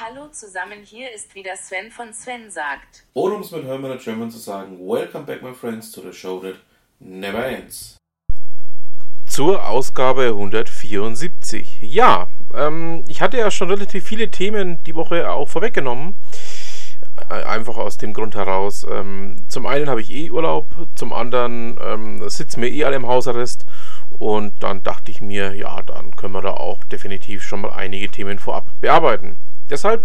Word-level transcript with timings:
Hallo 0.00 0.28
zusammen, 0.28 0.84
hier 0.84 1.12
ist 1.12 1.34
wieder 1.34 1.56
Sven 1.56 1.90
von 1.90 2.12
Sven 2.12 2.52
sagt. 2.52 3.04
Oder 3.14 3.34
um 3.34 3.40
es 3.40 3.50
mit 3.50 3.64
Hermann 3.64 3.98
German 3.98 4.30
zu 4.30 4.38
sagen, 4.38 4.78
Welcome 4.78 5.24
back 5.24 5.42
my 5.42 5.52
friends 5.52 5.90
to 5.90 6.00
the 6.00 6.12
show 6.12 6.38
that 6.38 6.54
never 7.00 7.44
ends. 7.44 7.96
Zur 9.26 9.66
Ausgabe 9.66 10.28
174. 10.28 11.80
Ja, 11.82 12.28
ähm, 12.54 13.02
ich 13.08 13.20
hatte 13.22 13.38
ja 13.38 13.50
schon 13.50 13.70
relativ 13.70 14.04
viele 14.04 14.30
Themen 14.30 14.78
die 14.84 14.94
Woche 14.94 15.28
auch 15.28 15.48
vorweggenommen. 15.48 16.14
Äh, 17.28 17.42
einfach 17.42 17.76
aus 17.76 17.98
dem 17.98 18.14
Grund 18.14 18.36
heraus, 18.36 18.86
ähm, 18.88 19.46
zum 19.48 19.66
einen 19.66 19.88
habe 19.90 20.00
ich 20.00 20.12
eh 20.12 20.30
Urlaub, 20.30 20.66
zum 20.94 21.12
anderen 21.12 21.76
ähm, 21.82 22.28
sitzen 22.28 22.62
wir 22.62 22.70
eh 22.70 22.84
alle 22.84 22.94
im 22.94 23.08
Hausarrest 23.08 23.66
und 24.18 24.62
dann 24.62 24.82
dachte 24.82 25.10
ich 25.10 25.20
mir, 25.20 25.54
ja, 25.54 25.82
dann 25.82 26.16
können 26.16 26.34
wir 26.34 26.42
da 26.42 26.50
auch 26.50 26.82
definitiv 26.84 27.44
schon 27.44 27.60
mal 27.60 27.70
einige 27.70 28.08
Themen 28.08 28.38
vorab 28.38 28.66
bearbeiten. 28.80 29.36
Deshalb 29.70 30.04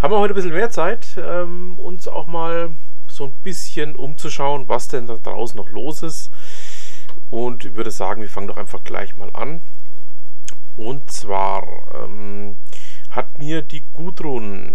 haben 0.00 0.12
wir 0.12 0.18
heute 0.18 0.34
ein 0.34 0.36
bisschen 0.36 0.52
mehr 0.52 0.70
Zeit, 0.70 1.16
ähm, 1.16 1.78
uns 1.78 2.08
auch 2.08 2.26
mal 2.26 2.70
so 3.06 3.24
ein 3.24 3.32
bisschen 3.42 3.96
umzuschauen, 3.96 4.68
was 4.68 4.88
denn 4.88 5.06
da 5.06 5.16
draußen 5.16 5.56
noch 5.56 5.70
los 5.70 6.02
ist. 6.02 6.30
Und 7.30 7.64
ich 7.64 7.74
würde 7.74 7.90
sagen, 7.90 8.20
wir 8.20 8.28
fangen 8.28 8.48
doch 8.48 8.56
einfach 8.56 8.84
gleich 8.84 9.16
mal 9.16 9.30
an. 9.32 9.60
Und 10.76 11.10
zwar 11.10 11.64
ähm, 11.94 12.56
hat 13.10 13.38
mir 13.38 13.62
die 13.62 13.82
Gudrun 13.94 14.74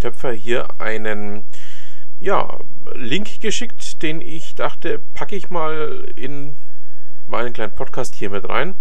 Töpfer 0.00 0.32
hier 0.32 0.80
einen 0.80 1.44
ja, 2.20 2.58
Link 2.94 3.40
geschickt, 3.40 4.02
den 4.02 4.20
ich 4.20 4.54
dachte, 4.54 5.00
packe 5.14 5.36
ich 5.36 5.50
mal 5.50 6.08
in 6.16 6.56
meinen 7.28 7.52
kleinen 7.52 7.74
Podcast 7.74 8.14
hier 8.14 8.30
mit 8.30 8.48
rein. 8.48 8.74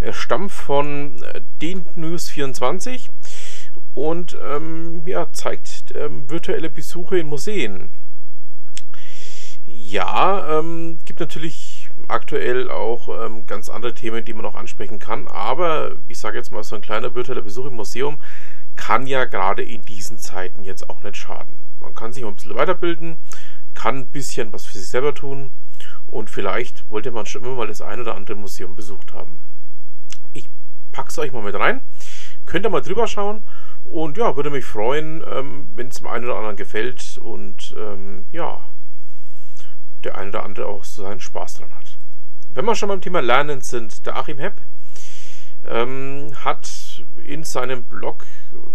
Er 0.00 0.12
stammt 0.12 0.52
von 0.52 1.22
äh, 1.22 1.40
den 1.60 1.84
News 1.94 2.30
24 2.30 3.08
und 3.94 4.36
ähm, 4.42 5.02
ja, 5.06 5.30
zeigt 5.32 5.94
ähm, 5.94 6.28
virtuelle 6.30 6.70
Besuche 6.70 7.18
in 7.18 7.26
Museen. 7.26 7.90
Ja, 9.66 10.58
ähm, 10.58 10.98
gibt 11.04 11.20
natürlich 11.20 11.88
aktuell 12.08 12.70
auch 12.70 13.08
ähm, 13.24 13.46
ganz 13.46 13.68
andere 13.68 13.94
Themen, 13.94 14.24
die 14.24 14.32
man 14.32 14.46
auch 14.46 14.54
ansprechen 14.54 14.98
kann, 14.98 15.28
aber 15.28 15.92
ich 16.08 16.18
sage 16.18 16.38
jetzt 16.38 16.50
mal, 16.50 16.62
so 16.64 16.76
ein 16.76 16.82
kleiner 16.82 17.14
virtueller 17.14 17.42
Besuch 17.42 17.66
im 17.66 17.74
Museum 17.74 18.18
kann 18.76 19.06
ja 19.06 19.24
gerade 19.26 19.62
in 19.62 19.82
diesen 19.82 20.18
Zeiten 20.18 20.64
jetzt 20.64 20.88
auch 20.88 21.02
nicht 21.02 21.16
schaden. 21.16 21.54
Man 21.80 21.94
kann 21.94 22.12
sich 22.12 22.24
ein 22.24 22.34
bisschen 22.34 22.54
weiterbilden, 22.54 23.16
kann 23.74 23.98
ein 23.98 24.06
bisschen 24.06 24.52
was 24.52 24.64
für 24.64 24.78
sich 24.78 24.88
selber 24.88 25.14
tun 25.14 25.50
und 26.10 26.30
vielleicht 26.30 26.88
wollte 26.90 27.10
man 27.10 27.26
schon 27.26 27.44
immer 27.44 27.54
mal 27.54 27.66
das 27.66 27.82
ein 27.82 28.00
oder 28.00 28.14
andere 28.14 28.36
Museum 28.36 28.74
besucht 28.74 29.12
haben. 29.12 29.38
Ich 30.32 30.48
packe 30.92 31.08
es 31.08 31.18
euch 31.18 31.32
mal 31.32 31.42
mit 31.42 31.54
rein. 31.54 31.80
Könnt 32.46 32.66
ihr 32.66 32.70
mal 32.70 32.82
drüber 32.82 33.06
schauen 33.06 33.42
und 33.84 34.16
ja, 34.16 34.36
würde 34.36 34.50
mich 34.50 34.64
freuen, 34.64 35.24
ähm, 35.30 35.68
wenn 35.76 35.88
es 35.88 35.98
dem 35.98 36.08
einen 36.08 36.24
oder 36.24 36.36
anderen 36.36 36.56
gefällt 36.56 37.18
und 37.22 37.74
ähm, 37.78 38.24
ja, 38.32 38.60
der 40.04 40.16
eine 40.16 40.30
oder 40.30 40.44
andere 40.44 40.66
auch 40.66 40.84
so 40.84 41.02
seinen 41.02 41.20
Spaß 41.20 41.54
dran 41.54 41.70
hat. 41.70 41.96
Wenn 42.54 42.64
wir 42.64 42.74
schon 42.74 42.88
beim 42.88 43.00
Thema 43.00 43.20
Lernen 43.20 43.60
sind, 43.60 44.06
der 44.06 44.16
Achim 44.16 44.38
Hepp 44.38 44.54
ähm, 45.68 46.32
hat 46.44 47.04
in 47.24 47.44
seinem 47.44 47.84
Blog 47.84 48.26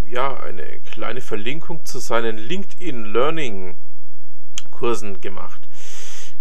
ja 0.08 0.40
eine 0.40 0.80
kleine 0.92 1.22
Verlinkung 1.22 1.84
zu 1.86 2.00
seinen 2.00 2.38
LinkedIn 2.38 3.06
Learning 3.06 3.76
Kursen 4.72 5.20
gemacht. 5.22 5.68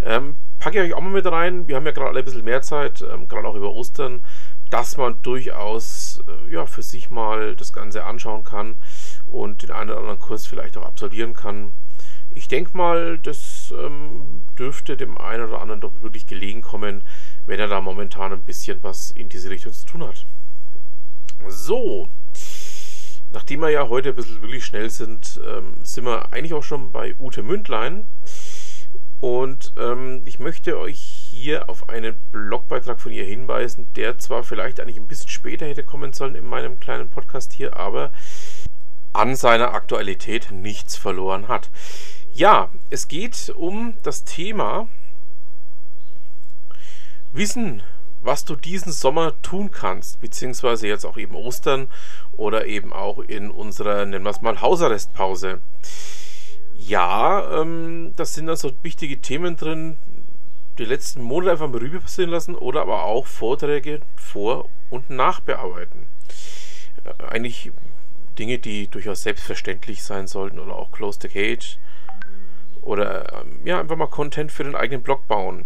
Ähm, 0.05 0.37
packe 0.65 0.79
ich 0.83 0.91
euch 0.91 0.95
auch 0.97 1.03
mal 1.03 1.11
mit 1.11 1.27
rein. 1.27 1.69
Wir 1.69 1.77
haben 1.77 1.85
ja 1.85 1.93
gerade 1.93 2.09
alle 2.09 2.21
ein 2.21 2.25
bisschen 2.25 2.43
mehr 2.43 2.63
Zeit, 2.63 3.03
ähm, 3.03 3.29
gerade 3.29 3.47
auch 3.47 3.55
über 3.55 3.75
Ostern, 3.75 4.25
dass 4.71 4.97
man 4.97 5.21
durchaus 5.21 6.23
äh, 6.27 6.55
ja, 6.55 6.65
für 6.65 6.83
sich 6.83 7.11
mal 7.11 7.55
das 7.55 7.75
Ganze 7.75 8.05
anschauen 8.05 8.45
kann 8.45 8.77
und 9.31 9.63
den 9.63 9.73
einen 9.73 9.91
oder 9.91 9.99
anderen 9.99 10.19
Kurs 10.21 10.47
vielleicht 10.47 10.79
auch 10.79 10.87
absolvieren 10.87 11.35
kann. 11.35 11.75
Ich 12.35 12.49
denke 12.49 12.75
mal, 12.75 13.19
das 13.19 13.75
ähm, 13.79 14.41
dürfte 14.59 14.97
dem 14.97 15.19
einen 15.19 15.45
oder 15.45 15.61
anderen 15.61 15.83
doch 15.83 15.93
wirklich 16.01 16.27
gelegen 16.27 16.63
kommen, 16.63 17.03
wenn 17.45 17.61
er 17.61 17.69
da 17.69 17.83
momentan 17.83 18.33
ein 18.33 18.41
bisschen 18.41 18.79
was 18.81 19.11
in 19.11 19.29
diese 19.29 19.51
Richtung 19.51 19.75
zu 19.75 19.85
tun 19.85 20.03
hat. 20.03 20.25
So, 21.47 22.09
nachdem 23.35 23.61
wir 23.61 23.69
ja 23.69 23.91
heute 23.91 24.09
ein 24.09 24.15
bisschen 24.15 24.41
wirklich 24.41 24.65
schnell 24.65 24.89
sind, 24.89 25.39
ähm, 25.47 25.75
sind 25.83 26.07
wir 26.07 26.33
eigentlich 26.33 26.55
auch 26.55 26.63
schon 26.63 26.91
bei 26.91 27.15
Ute 27.21 27.43
Mündlein. 27.43 28.07
Und 29.21 29.73
ähm, 29.79 30.23
ich 30.25 30.39
möchte 30.39 30.79
euch 30.79 30.99
hier 30.99 31.69
auf 31.71 31.89
einen 31.89 32.15
Blogbeitrag 32.33 33.01
von 33.01 33.13
ihr 33.13 33.25
hinweisen, 33.25 33.87
der 33.97 34.19
zwar 34.19 34.45
vielleicht 34.45 34.81
eigentlich 34.81 34.99
ein 34.99 35.09
bisschen 35.09 35.31
später 35.31 35.67
hätte 35.67 35.83
kommen 35.83 36.13
sollen 36.13 36.35
in 36.35 36.47
meinem 36.47 36.79
kleinen 36.79 37.09
Podcast 37.09 37.53
hier, 37.53 37.77
aber 37.77 38.11
an 39.13 39.37
seiner 39.37 39.73
Aktualität 39.73 40.51
nichts 40.51 40.97
verloren 40.97 41.49
hat. 41.49 41.71
Ja, 42.35 42.71
es 42.91 43.09
geht 43.09 43.53
um 43.57 43.95
das 44.03 44.25
Thema 44.25 44.89
Wissen, 47.33 47.83
was 48.21 48.45
du 48.45 48.57
diesen 48.57 48.93
Sommer 48.93 49.41
tun 49.43 49.71
kannst, 49.71 50.21
beziehungsweise 50.21 50.89
jetzt 50.89 51.05
auch 51.05 51.17
eben 51.17 51.35
Ostern 51.35 51.89
oder 52.37 52.67
eben 52.67 52.93
auch 52.93 53.19
in 53.19 53.51
unserer, 53.51 54.07
nennen 54.07 54.25
wir 54.25 54.31
es 54.31 54.41
mal, 54.41 54.61
Hausarrestpause. 54.61 55.61
Ja, 56.87 57.61
ähm, 57.63 58.13
das 58.17 58.35
sind 58.35 58.51
also 58.51 58.73
wichtige 58.83 59.19
Themen 59.19 59.57
drin, 59.57 59.97
die 60.77 60.85
letzten 60.85 61.23
Monate 61.23 61.53
einfach 61.53 61.69
mal 61.69 61.79
Rübe 61.79 62.01
passieren 62.01 62.31
lassen 62.31 62.55
oder 62.55 62.83
aber 62.83 63.05
auch 63.05 63.27
Vorträge 63.27 64.03
vor- 64.17 64.69
und 64.91 65.09
nachbearbeiten. 65.09 66.07
Äh, 67.05 67.25
eigentlich 67.25 67.73
Dinge, 68.39 68.59
die 68.59 68.89
durchaus 68.89 69.23
selbstverständlich 69.23 70.03
sein 70.03 70.27
sollten 70.27 70.59
oder 70.59 70.77
auch 70.77 70.93
Close 70.93 71.19
the 71.23 71.29
Cage 71.29 71.79
oder 72.83 73.33
ähm, 73.41 73.61
ja, 73.65 73.81
einfach 73.81 73.97
mal 73.97 74.07
Content 74.07 74.53
für 74.53 74.65
den 74.65 74.75
eigenen 74.75 75.03
Blog 75.03 75.27
bauen. 75.27 75.65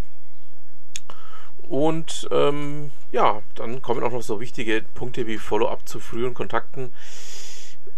Und 1.68 2.28
ähm, 2.30 2.92
ja, 3.10 3.42
dann 3.56 3.82
kommen 3.82 4.04
auch 4.04 4.12
noch 4.12 4.22
so 4.22 4.38
wichtige 4.38 4.84
Punkte 4.94 5.26
wie 5.26 5.38
Follow-up 5.38 5.88
zu 5.88 5.98
früheren 5.98 6.34
Kontakten 6.34 6.92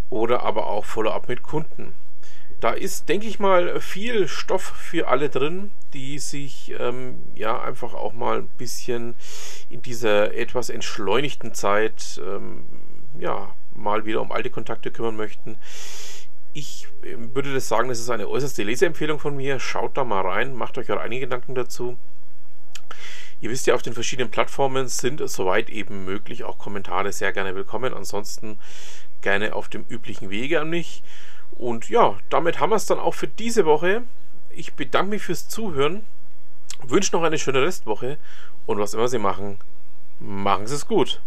oder 0.09 0.43
aber 0.43 0.69
auch 0.69 0.87
Follow-up 0.87 1.29
mit 1.29 1.43
Kunden. 1.43 1.95
Da 2.61 2.73
ist, 2.73 3.09
denke 3.09 3.27
ich 3.27 3.39
mal, 3.39 3.81
viel 3.81 4.29
Stoff 4.29 4.63
für 4.63 5.09
alle 5.09 5.31
drin, 5.31 5.71
die 5.95 6.19
sich 6.19 6.75
ähm, 6.79 7.19
ja 7.35 7.61
einfach 7.61 7.95
auch 7.95 8.13
mal 8.13 8.41
ein 8.41 8.49
bisschen 8.59 9.15
in 9.71 9.81
dieser 9.81 10.35
etwas 10.35 10.69
entschleunigten 10.69 11.55
Zeit 11.55 12.21
ähm, 12.25 12.65
ja 13.19 13.55
mal 13.75 14.05
wieder 14.05 14.21
um 14.21 14.31
alte 14.31 14.51
Kontakte 14.51 14.91
kümmern 14.91 15.17
möchten. 15.17 15.57
Ich 16.53 16.87
ähm, 17.03 17.35
würde 17.35 17.55
das 17.55 17.67
sagen, 17.67 17.89
das 17.89 17.99
ist 17.99 18.11
eine 18.11 18.29
äußerste 18.29 18.63
Leseempfehlung 18.63 19.19
von 19.19 19.37
mir. 19.37 19.59
Schaut 19.59 19.97
da 19.97 20.05
mal 20.05 20.21
rein, 20.21 20.55
macht 20.55 20.77
euch 20.77 20.93
auch 20.93 21.01
einige 21.01 21.27
Gedanken 21.27 21.55
dazu. 21.55 21.97
Ihr 23.41 23.49
wisst 23.49 23.67
ja, 23.67 23.75
auf 23.75 23.83
den 23.83 23.95
verschiedenen 23.95 24.31
Plattformen 24.31 24.87
sind 24.89 25.23
soweit 25.31 25.71
eben 25.71 26.05
möglich 26.05 26.45
auch 26.45 26.59
Kommentare 26.59 27.11
sehr 27.11 27.33
gerne 27.33 27.55
willkommen. 27.55 27.95
Ansonsten 27.95 28.59
gerne 29.23 29.55
auf 29.55 29.69
dem 29.71 29.87
üblichen 29.89 30.29
Wege 30.29 30.61
an 30.61 30.69
mich. 30.69 31.03
Und 31.53 31.89
ja, 31.89 32.17
damit 32.31 32.61
haben 32.61 32.71
wir 32.71 32.77
es 32.77 32.87
dann 32.87 32.99
auch 32.99 33.15
für 33.15 33.29
diese 33.29 33.67
Woche. 33.67 34.03
Ich 34.51 34.75
bedanke 34.75 35.11
mich 35.11 35.23
fürs 35.23 35.49
Zuhören, 35.49 36.05
wünsche 36.83 37.15
noch 37.15 37.23
eine 37.23 37.39
schöne 37.39 37.63
Restwoche 37.63 38.19
und 38.67 38.79
was 38.79 38.95
immer 38.95 39.09
Sie 39.09 39.19
machen, 39.19 39.59
machen 40.19 40.67
Sie 40.67 40.75
es 40.75 40.87
gut. 40.87 41.21